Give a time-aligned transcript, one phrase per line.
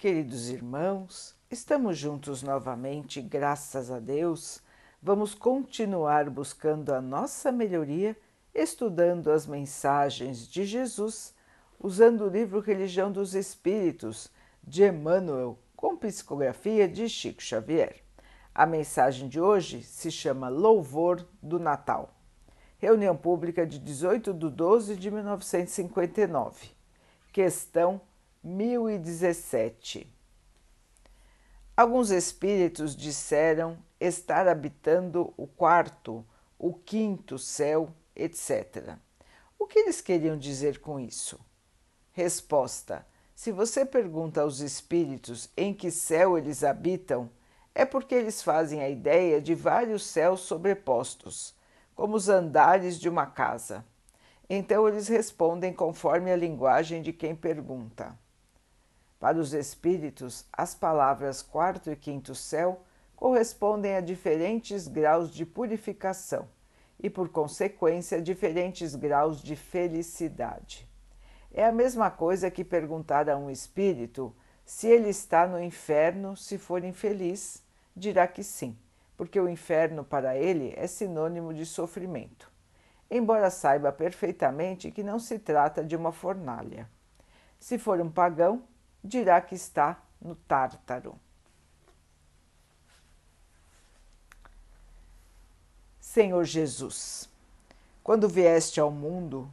[0.00, 4.62] Queridos irmãos, estamos juntos novamente, graças a Deus.
[5.02, 8.16] Vamos continuar buscando a nossa melhoria,
[8.54, 11.34] estudando as mensagens de Jesus,
[11.78, 14.30] usando o livro Religião dos Espíritos
[14.64, 18.02] de Emmanuel, com psicografia de Chico Xavier.
[18.54, 22.14] A mensagem de hoje se chama Louvor do Natal.
[22.78, 26.70] Reunião pública de 18 de 12 de 1959.
[27.30, 28.00] Questão
[28.42, 30.10] 1017.
[31.76, 36.24] Alguns espíritos disseram estar habitando o quarto,
[36.58, 38.96] o quinto céu, etc.
[39.58, 41.38] O que eles queriam dizer com isso?
[42.12, 47.28] Resposta: Se você pergunta aos espíritos em que céu eles habitam,
[47.74, 51.54] é porque eles fazem a ideia de vários céus sobrepostos,
[51.94, 53.84] como os andares de uma casa.
[54.48, 58.18] Então eles respondem conforme a linguagem de quem pergunta.
[59.20, 62.80] Para os espíritos, as palavras quarto e quinto céu
[63.14, 66.48] correspondem a diferentes graus de purificação
[66.98, 70.88] e, por consequência, diferentes graus de felicidade.
[71.52, 76.56] É a mesma coisa que perguntar a um espírito se ele está no inferno se
[76.56, 77.62] for infeliz,
[77.94, 78.74] dirá que sim,
[79.18, 82.50] porque o inferno para ele é sinônimo de sofrimento,
[83.10, 86.88] embora saiba perfeitamente que não se trata de uma fornalha.
[87.58, 88.62] Se for um pagão,
[89.02, 91.14] dirá que está no Tártaro.
[96.00, 97.30] Senhor Jesus,
[98.02, 99.48] quando vieste ao mundo,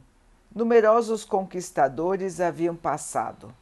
[0.52, 3.54] numerosos conquistadores haviam passado,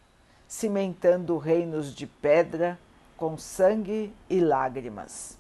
[0.49, 2.79] cimentando reinos de pedra
[3.17, 5.39] com sangue e lágrimas.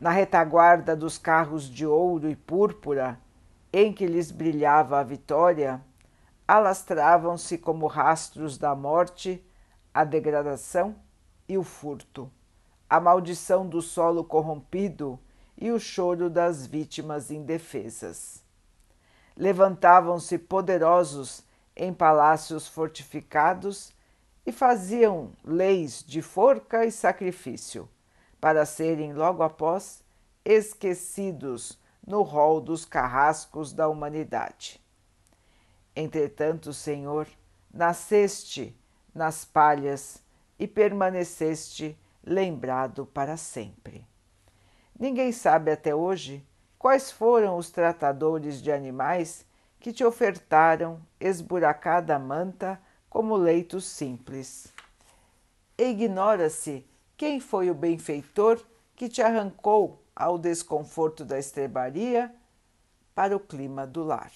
[0.00, 3.18] Na retaguarda dos carros de ouro e púrpura,
[3.72, 5.80] em que lhes brilhava a vitória,
[6.46, 9.44] alastravam-se como rastros da morte
[9.94, 10.96] a degradação
[11.48, 12.30] e o furto,
[12.88, 15.18] a maldição do solo corrompido
[15.56, 18.42] e o choro das vítimas indefesas.
[19.36, 21.44] Levantavam-se poderosos
[21.76, 23.92] em palácios fortificados
[24.44, 27.88] e faziam leis de forca e sacrifício,
[28.40, 30.02] para serem logo após
[30.44, 34.81] esquecidos no rol dos carrascos da humanidade.
[35.94, 37.26] Entretanto, Senhor,
[37.72, 38.76] nasceste
[39.14, 40.22] nas palhas
[40.58, 44.06] e permaneceste lembrado para sempre.
[44.98, 46.46] Ninguém sabe até hoje
[46.78, 49.44] quais foram os tratadores de animais
[49.80, 52.80] que te ofertaram esburacada manta
[53.10, 54.72] como leitos simples.
[55.76, 56.86] Ignora-se
[57.16, 58.64] quem foi o benfeitor
[58.94, 62.32] que te arrancou ao desconforto da estrebaria
[63.14, 64.30] para o clima do lar.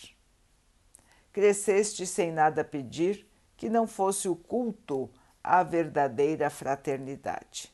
[1.37, 5.11] Cresceste sem nada pedir que não fosse o culto
[5.45, 7.71] à verdadeira fraternidade.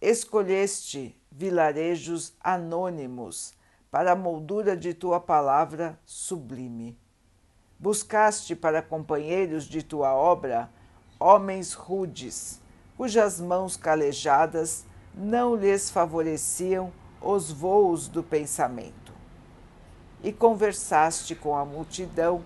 [0.00, 3.54] Escolheste vilarejos anônimos
[3.88, 6.98] para a moldura de tua palavra sublime.
[7.78, 10.68] Buscaste para companheiros de tua obra
[11.20, 12.60] homens rudes,
[12.96, 14.84] cujas mãos calejadas
[15.14, 19.12] não lhes favoreciam os voos do pensamento.
[20.20, 22.42] E conversaste com a multidão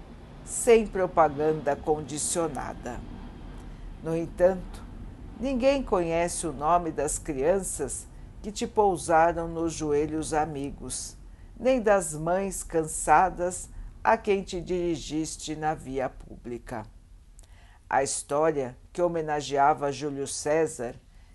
[0.46, 3.00] sem propaganda condicionada.
[4.02, 4.80] No entanto,
[5.40, 8.06] ninguém conhece o nome das crianças
[8.40, 11.16] que te pousaram nos joelhos amigos,
[11.58, 13.68] nem das mães cansadas
[14.04, 16.86] a quem te dirigiste na via pública.
[17.90, 20.94] A história que homenageava Júlio César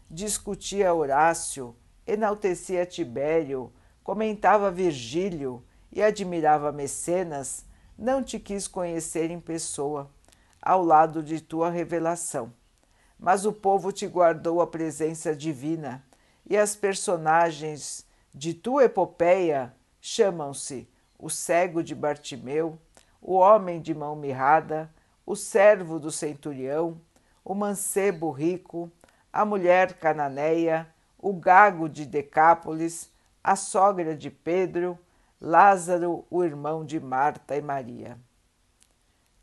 [0.09, 1.75] discutia Horácio,
[2.07, 3.73] enaltecia Tibério,
[4.03, 7.65] comentava Virgílio e admirava Mecenas
[8.01, 10.09] não te quis conhecer em pessoa,
[10.59, 12.51] ao lado de tua revelação.
[13.19, 16.03] Mas o povo te guardou a presença divina,
[16.49, 18.03] e as personagens
[18.33, 22.79] de tua epopeia chamam-se o cego de Bartimeu,
[23.21, 24.91] o homem de mão mirrada,
[25.23, 26.99] o servo do centurião,
[27.45, 28.91] o mancebo rico,
[29.31, 33.11] a mulher cananeia, o gago de Decápolis,
[33.43, 34.97] a sogra de Pedro,
[35.41, 38.15] Lázaro, o irmão de Marta e Maria.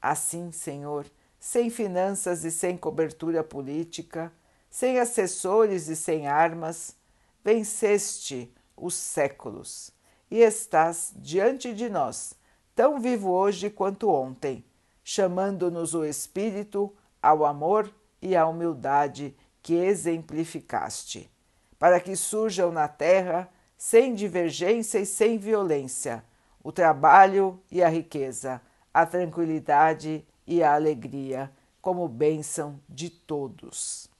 [0.00, 1.04] Assim, Senhor,
[1.40, 4.32] sem finanças e sem cobertura política,
[4.70, 6.96] sem assessores e sem armas,
[7.44, 9.92] venceste os séculos
[10.30, 12.34] e estás diante de nós,
[12.76, 14.64] tão vivo hoje quanto ontem,
[15.02, 17.92] chamando-nos o Espírito ao amor
[18.22, 21.28] e à humildade que exemplificaste,
[21.76, 26.24] para que surjam na terra sem divergência e sem violência,
[26.64, 28.60] o trabalho e a riqueza,
[28.92, 34.10] a tranquilidade e a alegria, como bênção de todos.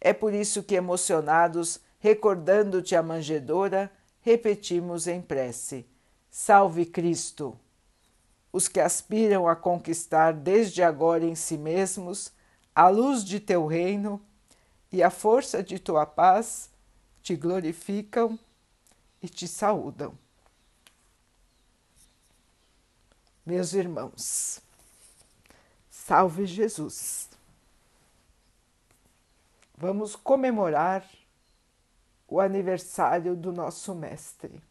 [0.00, 3.90] É por isso que, emocionados, recordando-te a manjedoura,
[4.22, 5.86] repetimos em prece:
[6.28, 7.56] Salve Cristo!
[8.52, 12.32] Os que aspiram a conquistar desde agora em si mesmos
[12.74, 14.20] a luz de teu reino
[14.90, 16.68] e a força de tua paz
[17.22, 18.36] te glorificam
[19.22, 20.16] e te saúdam.
[23.44, 24.60] Meus irmãos,
[25.90, 27.28] salve Jesus!
[29.76, 31.08] Vamos comemorar
[32.28, 34.62] o aniversário do nosso Mestre.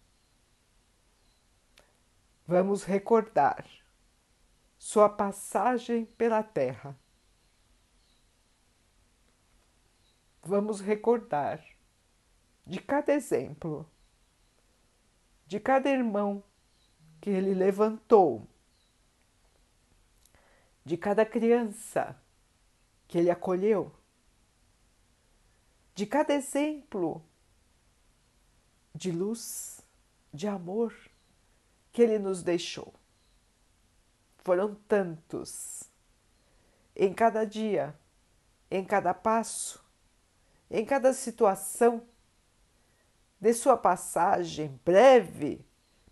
[2.47, 3.67] Vamos recordar
[4.77, 6.97] sua passagem pela Terra.
[10.41, 11.63] Vamos recordar
[12.65, 13.85] de cada exemplo,
[15.49, 16.43] de cada irmão
[17.19, 18.47] que ele levantou,
[20.85, 22.15] de cada criança
[23.07, 23.91] que ele acolheu,
[25.95, 27.25] de cada exemplo
[28.93, 29.81] de luz,
[30.31, 30.95] de amor
[31.91, 32.93] que ele nos deixou.
[34.37, 35.83] Foram tantos.
[36.95, 37.97] Em cada dia,
[38.69, 39.83] em cada passo,
[40.69, 42.07] em cada situação
[43.39, 45.65] de sua passagem breve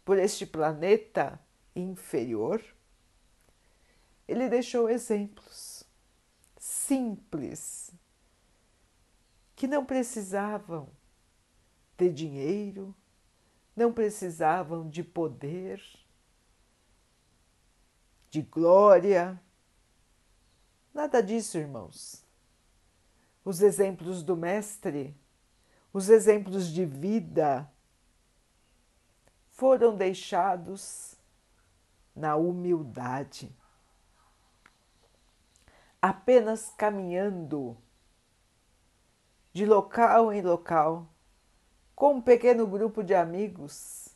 [0.05, 1.39] por este planeta
[1.75, 2.63] inferior,
[4.27, 5.83] ele deixou exemplos
[6.57, 7.91] simples
[9.55, 10.89] que não precisavam
[11.97, 12.95] de dinheiro,
[13.75, 15.81] não precisavam de poder,
[18.29, 19.41] de glória,
[20.93, 22.23] nada disso, irmãos.
[23.43, 25.15] Os exemplos do Mestre,
[25.93, 27.69] os exemplos de vida,
[29.51, 31.15] foram deixados
[32.15, 33.51] na humildade,
[36.01, 37.75] apenas caminhando
[39.51, 41.07] de local em local
[41.95, 44.09] com um pequeno grupo de amigos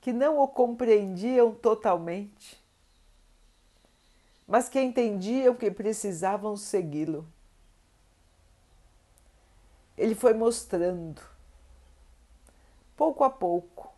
[0.00, 2.60] que não o compreendiam totalmente,
[4.48, 7.24] mas que entendiam que precisavam segui-lo.
[10.00, 11.20] Ele foi mostrando,
[12.96, 13.92] pouco a pouco,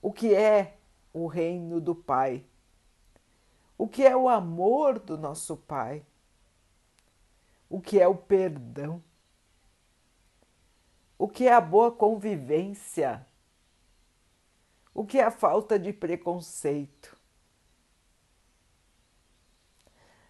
[0.00, 0.78] o que é
[1.12, 2.44] o reino do Pai,
[3.76, 6.04] o que é o amor do nosso Pai,
[7.68, 9.02] o que é o perdão
[11.18, 13.26] o que é a boa convivência?
[14.94, 17.18] O que é a falta de preconceito?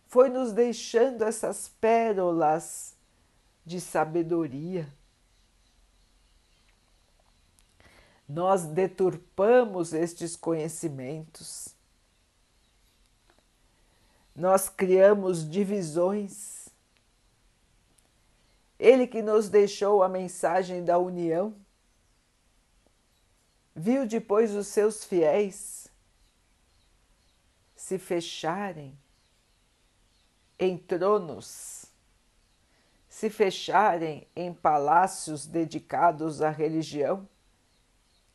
[0.06, 2.96] Foi nos deixando essas pérolas
[3.68, 4.88] de sabedoria.
[8.28, 11.68] Nós deturpamos estes conhecimentos.
[14.34, 16.58] Nós criamos divisões
[18.78, 21.54] ele que nos deixou a mensagem da união,
[23.74, 25.88] viu depois os seus fiéis
[27.74, 28.96] se fecharem
[30.58, 31.86] em tronos,
[33.18, 37.28] se fecharem em palácios dedicados à religião,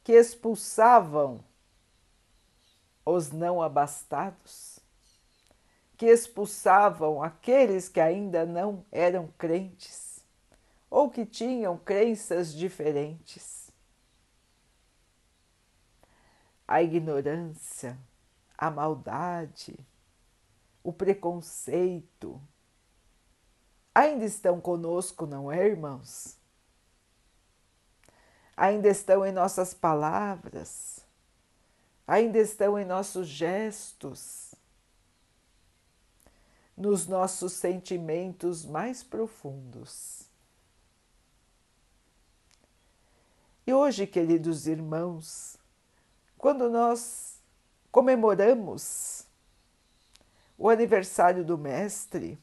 [0.03, 1.41] que expulsavam
[3.05, 4.81] os não abastados,
[5.95, 10.21] que expulsavam aqueles que ainda não eram crentes
[10.89, 13.71] ou que tinham crenças diferentes.
[16.67, 17.97] A ignorância,
[18.57, 19.79] a maldade,
[20.83, 22.41] o preconceito
[23.93, 26.37] ainda estão conosco, não é, irmãos?
[28.55, 30.99] Ainda estão em nossas palavras,
[32.07, 34.53] ainda estão em nossos gestos,
[36.75, 40.23] nos nossos sentimentos mais profundos.
[43.65, 45.57] E hoje, queridos irmãos,
[46.37, 47.39] quando nós
[47.91, 49.25] comemoramos
[50.57, 52.37] o aniversário do Mestre,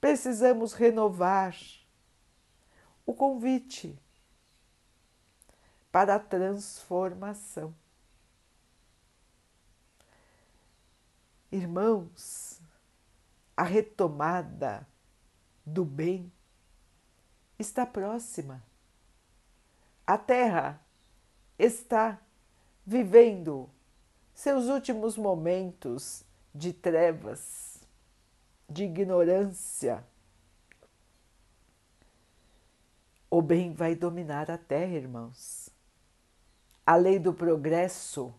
[0.00, 1.56] precisamos renovar
[3.04, 3.98] o convite
[5.90, 7.74] para a transformação.
[11.52, 12.60] Irmãos,
[13.56, 14.86] a retomada
[15.66, 16.32] do bem
[17.58, 18.62] está próxima.
[20.06, 20.80] A Terra
[21.58, 22.20] está
[22.86, 23.68] vivendo
[24.32, 27.79] seus últimos momentos de trevas,
[28.70, 30.06] de ignorância.
[33.28, 35.68] O bem vai dominar a Terra, irmãos.
[36.86, 38.34] A lei do progresso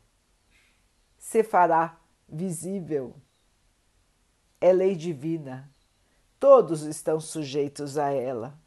[1.17, 3.15] se fará visível.
[4.59, 5.69] É lei divina.
[6.39, 8.59] todos estão sujeitos a ela.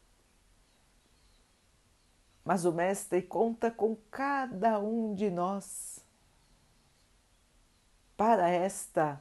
[2.44, 5.98] Mas o Mestre conta com cada um de nós
[8.16, 9.20] para esta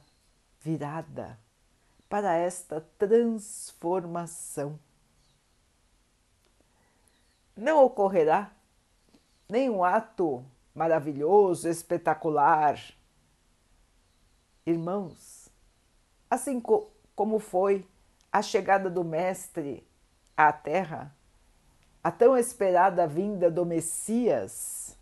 [0.60, 1.36] virada,
[2.14, 4.78] para esta transformação.
[7.56, 8.52] Não ocorrerá
[9.48, 12.78] nenhum ato maravilhoso, espetacular.
[14.64, 15.48] Irmãos,
[16.30, 17.84] assim co como foi
[18.30, 19.84] a chegada do Mestre
[20.36, 21.12] à Terra,
[22.00, 24.96] a tão esperada vinda do Messias,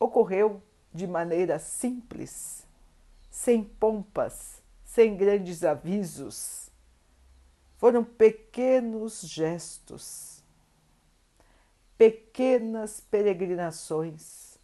[0.00, 2.61] ocorreu de maneira simples,
[3.32, 6.70] sem pompas, sem grandes avisos.
[7.78, 10.44] Foram pequenos gestos,
[11.96, 14.58] pequenas peregrinações,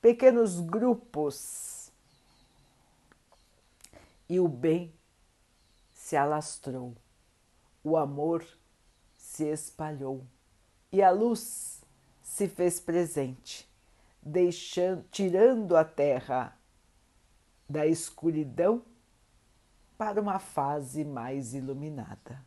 [0.00, 1.92] pequenos grupos.
[4.26, 4.92] E o bem
[5.92, 6.96] se alastrou,
[7.84, 8.42] o amor
[9.18, 10.26] se espalhou
[10.90, 11.82] e a luz
[12.22, 13.68] se fez presente
[14.22, 16.58] deixando, tirando a terra
[17.68, 18.82] da escuridão
[19.96, 22.44] para uma fase mais iluminada.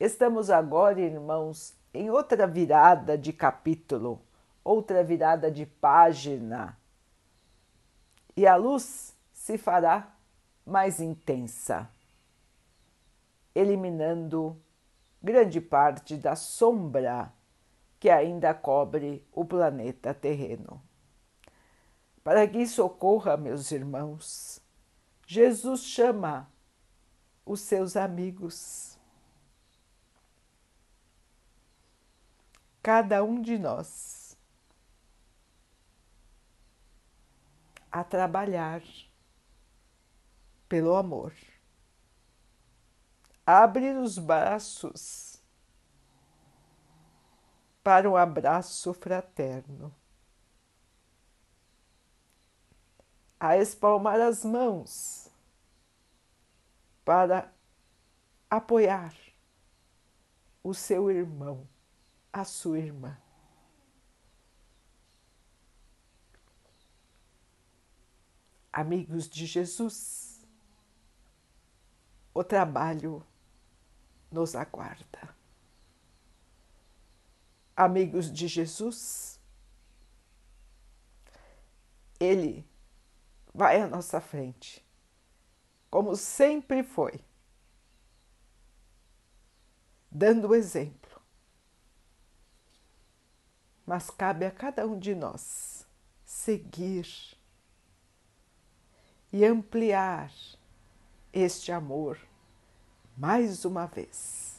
[0.00, 4.22] Estamos agora, irmãos, em outra virada de capítulo,
[4.62, 6.78] outra virada de página,
[8.36, 10.14] e a luz se fará
[10.64, 11.90] mais intensa,
[13.54, 14.56] eliminando
[15.20, 17.32] grande parte da sombra
[17.98, 20.80] que ainda cobre o planeta terreno.
[22.28, 24.60] Para que isso ocorra, meus irmãos,
[25.26, 26.46] Jesus chama
[27.42, 28.98] os seus amigos.
[32.82, 34.36] Cada um de nós
[37.90, 38.82] a trabalhar
[40.68, 41.32] pelo amor,
[43.46, 45.42] a abrir os braços
[47.82, 49.97] para um abraço fraterno.
[53.38, 55.30] A espalmar as mãos
[57.04, 57.52] para
[58.50, 59.14] apoiar
[60.62, 61.66] o seu irmão,
[62.32, 63.16] a sua irmã.
[68.72, 70.46] Amigos de Jesus,
[72.34, 73.24] o trabalho
[74.30, 75.38] nos aguarda
[77.78, 79.40] amigos de Jesus,
[82.18, 82.67] Ele
[83.54, 84.84] vai à nossa frente,
[85.90, 87.20] como sempre foi,
[90.10, 91.20] dando o exemplo.
[93.86, 95.86] Mas cabe a cada um de nós
[96.24, 97.08] seguir
[99.32, 100.30] e ampliar
[101.32, 102.18] este amor
[103.16, 104.58] mais uma vez.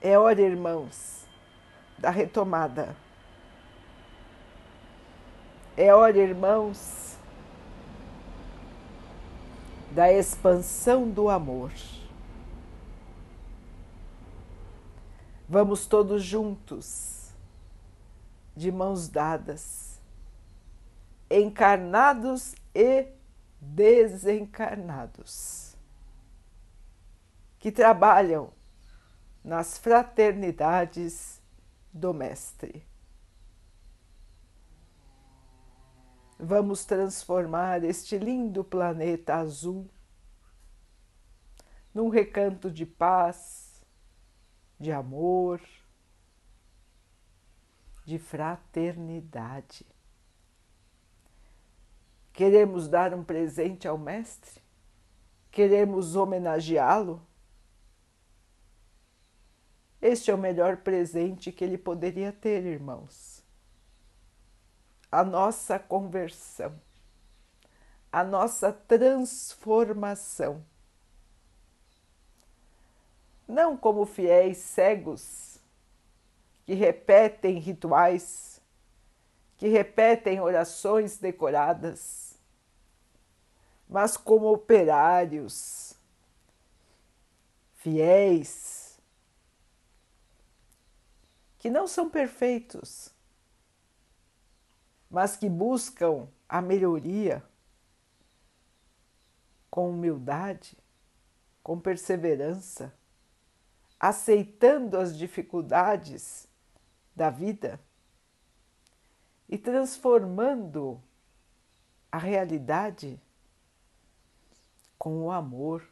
[0.00, 1.26] É hora, irmãos,
[1.98, 2.96] da retomada.
[5.80, 7.16] É hora, irmãos,
[9.92, 11.70] da expansão do amor.
[15.48, 17.30] Vamos todos juntos,
[18.56, 20.00] de mãos dadas,
[21.30, 23.06] encarnados e
[23.60, 25.76] desencarnados,
[27.60, 28.50] que trabalham
[29.44, 31.40] nas fraternidades
[31.92, 32.87] do Mestre.
[36.38, 39.90] Vamos transformar este lindo planeta azul
[41.92, 43.84] num recanto de paz,
[44.78, 45.60] de amor,
[48.04, 49.84] de fraternidade.
[52.32, 54.62] Queremos dar um presente ao Mestre?
[55.50, 57.20] Queremos homenageá-lo?
[60.00, 63.37] Este é o melhor presente que ele poderia ter, irmãos.
[65.10, 66.78] A nossa conversão,
[68.12, 70.64] a nossa transformação.
[73.46, 75.58] Não como fiéis cegos
[76.66, 78.60] que repetem rituais,
[79.56, 82.38] que repetem orações decoradas,
[83.88, 85.94] mas como operários,
[87.76, 88.98] fiéis,
[91.58, 93.10] que não são perfeitos,
[95.10, 97.42] mas que buscam a melhoria
[99.70, 100.76] com humildade,
[101.62, 102.94] com perseverança,
[103.98, 106.48] aceitando as dificuldades
[107.14, 107.80] da vida
[109.48, 111.02] e transformando
[112.10, 113.20] a realidade
[114.98, 115.88] com o amor,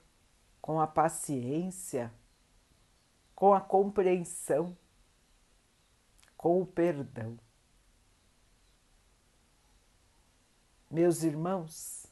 [0.60, 2.12] com a paciência,
[3.34, 4.76] com a compreensão,
[6.36, 7.38] com o perdão.
[10.90, 12.06] Meus irmãos,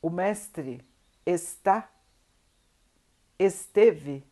[0.00, 0.82] o Mestre
[1.24, 1.90] está,
[3.38, 4.24] esteve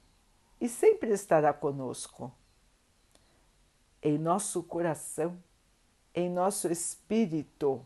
[0.60, 2.32] e sempre estará conosco.
[4.02, 5.40] Em nosso coração,
[6.14, 7.84] em nosso espírito.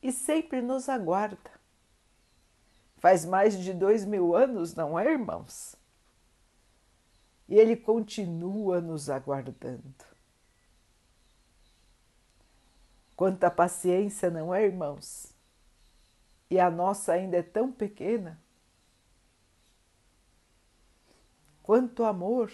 [0.00, 1.50] E sempre nos aguarda.
[2.98, 5.76] Faz mais de dois mil anos, não é, irmãos?
[7.48, 10.15] E Ele continua nos aguardando.
[13.16, 15.34] Quanta paciência, não é, irmãos?
[16.50, 18.38] E a nossa ainda é tão pequena.
[21.62, 22.52] Quanto amor,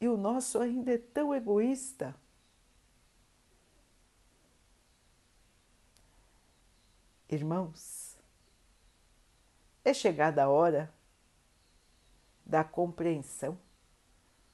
[0.00, 2.14] e o nosso ainda é tão egoísta.
[7.28, 8.16] Irmãos,
[9.84, 10.94] é chegada a hora
[12.44, 13.58] da compreensão,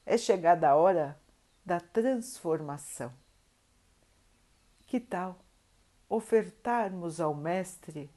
[0.07, 1.21] é chegada a hora
[1.67, 3.22] da transformação.
[4.93, 5.43] Que tal
[6.07, 8.11] ofertarmos ao Mestre,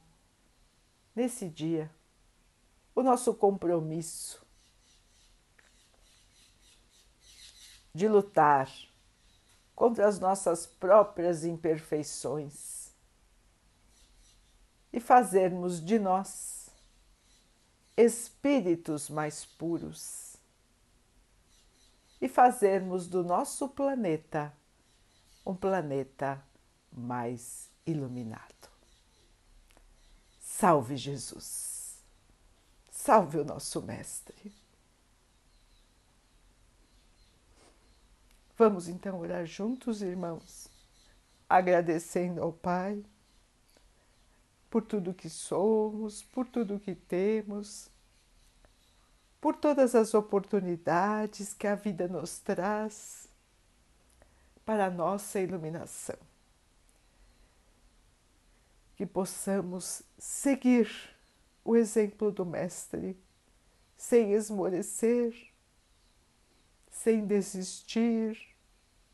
[1.14, 1.90] nesse dia,
[2.94, 4.44] o nosso compromisso
[7.94, 8.70] de lutar
[9.74, 12.92] contra as nossas próprias imperfeições
[14.92, 16.68] e fazermos de nós
[17.96, 20.36] espíritos mais puros
[22.20, 24.52] e fazermos do nosso planeta
[25.46, 26.45] um planeta
[26.96, 28.70] mais iluminado.
[30.40, 31.98] Salve Jesus!
[32.90, 34.52] Salve o nosso Mestre!
[38.58, 40.68] Vamos então orar juntos, irmãos,
[41.46, 43.04] agradecendo ao Pai
[44.70, 47.90] por tudo que somos, por tudo que temos,
[49.40, 53.28] por todas as oportunidades que a vida nos traz
[54.64, 56.18] para a nossa iluminação.
[58.96, 60.90] Que possamos seguir
[61.64, 63.16] o exemplo do Mestre
[63.96, 65.34] sem esmorecer
[66.96, 68.36] sem desistir,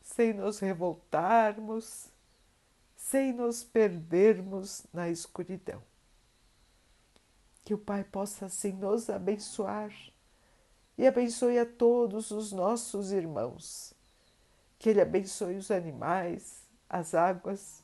[0.01, 2.07] sem nos revoltarmos,
[2.95, 5.81] sem nos perdermos na escuridão.
[7.63, 9.93] Que o Pai possa assim nos abençoar
[10.97, 13.93] e abençoe a todos os nossos irmãos.
[14.79, 17.83] Que Ele abençoe os animais, as águas,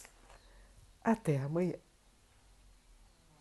[1.03, 1.75] Até amanhã.